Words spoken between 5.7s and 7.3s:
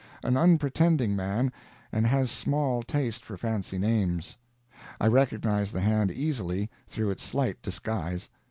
the hand easily, through its